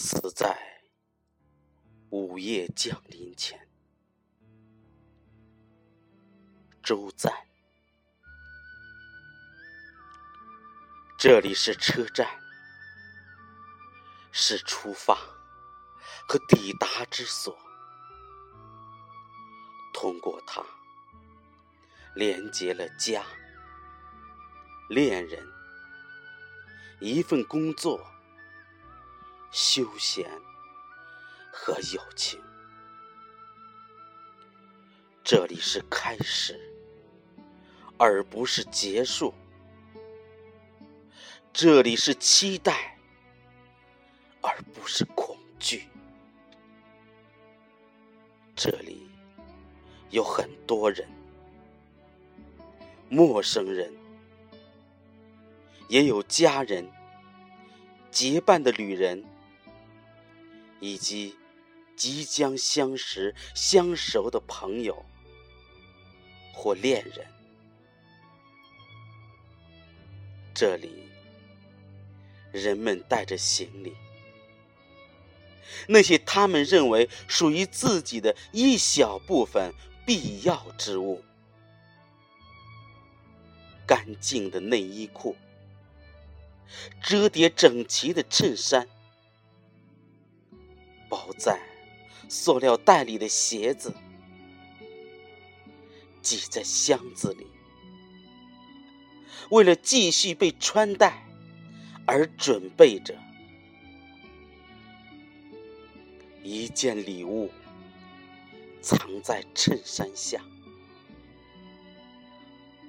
[0.00, 0.56] 死在
[2.10, 3.68] 午夜降临前。
[6.84, 7.34] 周赞，
[11.18, 12.28] 这里是车站，
[14.30, 15.16] 是出发
[16.28, 17.58] 和抵达之所。
[19.92, 20.64] 通过它，
[22.14, 23.26] 连接了家、
[24.88, 25.44] 恋人、
[27.00, 28.00] 一份工作。
[29.50, 30.30] 休闲
[31.50, 32.38] 和友情，
[35.24, 36.58] 这里是开始，
[37.96, 39.32] 而不是结束；
[41.52, 42.98] 这里是期待，
[44.42, 45.88] 而不是恐惧。
[48.54, 49.08] 这里
[50.10, 51.08] 有很多人，
[53.08, 53.90] 陌生人，
[55.88, 56.86] 也有家人，
[58.10, 59.24] 结伴的旅人。
[60.80, 61.36] 以及
[61.96, 65.04] 即将相识、相熟的朋友
[66.52, 67.26] 或恋人，
[70.54, 71.08] 这里
[72.52, 73.96] 人们带着行李，
[75.86, 79.72] 那些他们认为属于自己的一小部分
[80.06, 81.22] 必要之物：
[83.86, 85.36] 干净的内衣裤、
[87.02, 88.88] 折叠整齐的衬衫。
[91.08, 91.60] 包在
[92.28, 93.94] 塑料袋里的鞋子，
[96.20, 97.46] 挤在箱子里，
[99.50, 101.26] 为了继续被穿戴
[102.06, 103.16] 而准备着。
[106.42, 107.50] 一件礼物
[108.80, 110.42] 藏在衬衫下，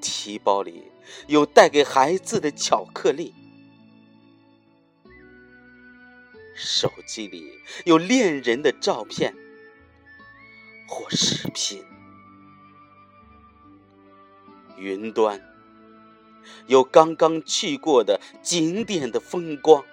[0.00, 0.84] 提包里
[1.26, 3.34] 有带给孩子的巧克力。
[6.58, 9.32] 手机里有恋人的照片
[10.88, 11.84] 或视频，
[14.76, 15.40] 云端
[16.66, 19.84] 有刚刚去过的景点的风光，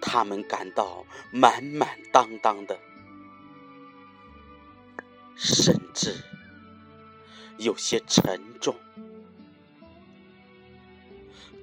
[0.00, 2.78] 他们感到满满当当的，
[5.36, 6.16] 甚至
[7.58, 8.74] 有些沉重。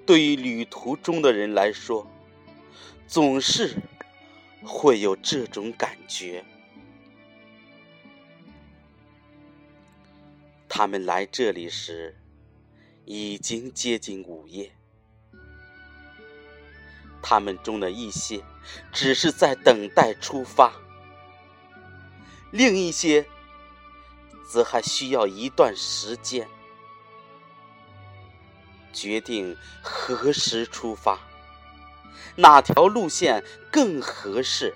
[0.06, 2.07] 对于旅途中的人来说，
[3.09, 3.75] 总是
[4.63, 6.45] 会有这种感觉。
[10.67, 12.15] 他们来这里时，
[13.05, 14.71] 已经接近午夜。
[17.19, 18.43] 他们中的一些
[18.93, 20.71] 只是在等待出发，
[22.51, 23.25] 另一些
[24.47, 26.47] 则还需要一段时间
[28.93, 31.19] 决定何时出发。
[32.38, 34.75] 哪条路线更合适？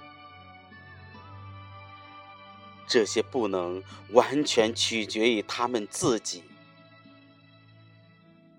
[2.87, 6.43] 这些不能完全取决于他们自己。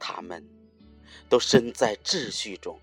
[0.00, 0.46] 他们
[1.28, 2.80] 都身在秩序中，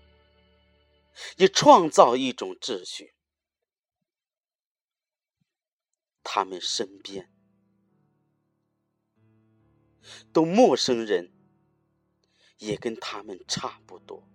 [1.36, 3.14] 也创造一种秩序。
[6.24, 7.30] 他们身边
[10.32, 11.30] 都陌生人，
[12.58, 14.31] 也跟他们差不多。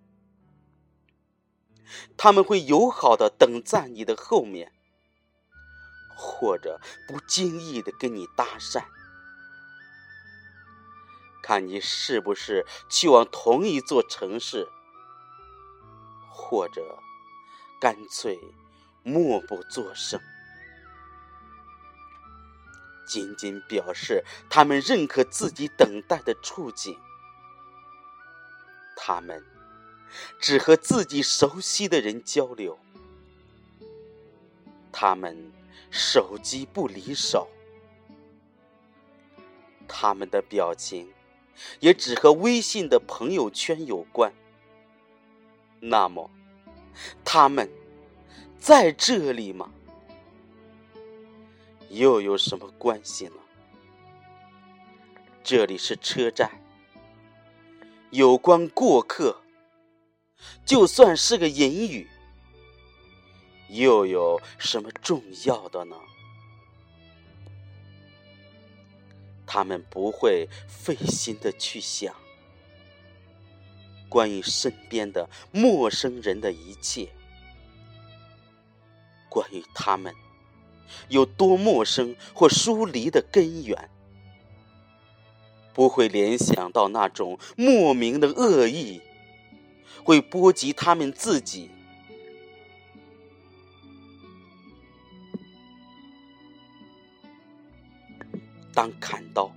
[2.16, 4.72] 他们会友好的等在你的后面，
[6.16, 8.84] 或者不经意的跟你搭讪，
[11.42, 14.68] 看你是不是去往同一座城市，
[16.30, 16.98] 或者
[17.80, 18.38] 干脆
[19.02, 20.20] 默不作声，
[23.06, 26.98] 仅仅表示他们认可自己等待的处境。
[28.96, 29.57] 他们。
[30.38, 32.78] 只和自己熟悉的人交流，
[34.90, 35.52] 他们
[35.90, 37.48] 手机不离手，
[39.86, 41.12] 他们的表情
[41.80, 44.32] 也只和微信的朋友圈有关。
[45.80, 46.30] 那么，
[47.24, 47.70] 他们
[48.58, 49.72] 在这里吗？
[51.90, 53.36] 又有什么关系呢？
[55.42, 56.50] 这里是车站，
[58.10, 59.40] 有关过客。
[60.64, 62.08] 就算是个隐语，
[63.68, 65.96] 又有什么重要的呢？
[69.46, 72.14] 他们不会费心的去想
[74.08, 77.08] 关于身边的陌生人的一切，
[79.30, 80.14] 关于他们
[81.08, 83.88] 有多陌生或疏离的根源，
[85.72, 89.00] 不会联想到那种莫名的恶意。
[90.04, 91.70] 会波及他们自己。
[98.74, 99.50] 当砍刀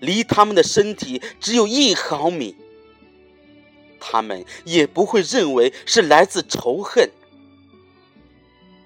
[0.00, 2.56] 离他们的身体只有一毫米，
[4.00, 7.10] 他们也不会认为是来自仇恨。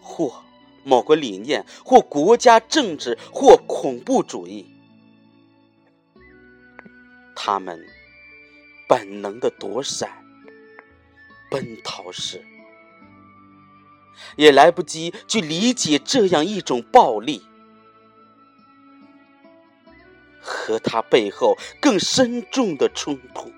[0.03, 0.43] 或
[0.83, 4.67] 某个理念，或国家政治，或恐怖主义。
[7.37, 7.87] 他们
[8.89, 10.11] 本能的躲闪。
[11.50, 12.44] 奔逃时。
[14.37, 17.43] 也来不及去理解这样一种暴力，
[20.41, 23.50] 和他背后更深重的冲突。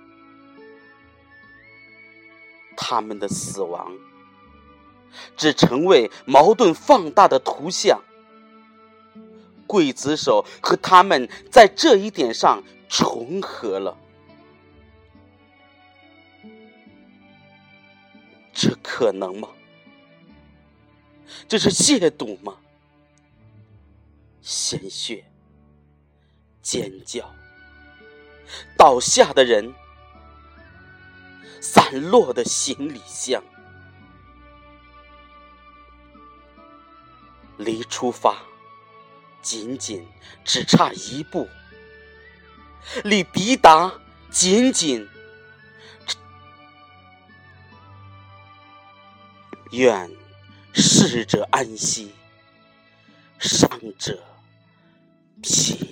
[2.77, 3.93] 他们的死亡，
[5.37, 8.01] 只成为矛盾放大的图像。
[9.69, 13.97] 刽子手和他们在这一点上重合了，
[18.53, 19.49] 这可能吗？
[21.49, 22.59] 这是亵渎吗？
[24.43, 25.25] 鲜血、
[26.61, 27.35] 尖叫、
[28.77, 29.73] 倒下的人、
[31.61, 33.43] 散落的行李箱，
[37.57, 38.43] 离出发
[39.41, 40.07] 仅仅
[40.45, 41.49] 只差一步，
[43.05, 43.93] 离抵达
[44.29, 45.09] 仅仅
[49.73, 50.11] 愿。
[50.75, 52.13] 逝者安息，
[53.39, 54.19] 伤者
[55.43, 55.92] 平。